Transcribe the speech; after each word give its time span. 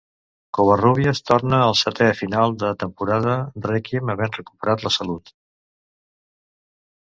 Covarrubias 0.57 1.19
torna 1.31 1.59
al 1.65 1.75
setè 1.81 2.07
final 2.21 2.55
de 2.63 2.71
temporada 2.85 3.35
"Rèquiem", 3.67 4.13
havent 4.15 4.35
recuperat 4.39 4.87
la 4.89 4.93
salut. 4.97 5.31